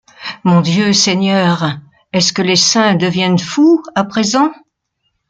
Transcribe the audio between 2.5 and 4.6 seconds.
saints deviennent fous à présent?